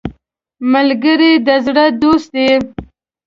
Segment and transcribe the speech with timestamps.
[0.71, 2.49] ملګری د زړه دوست دی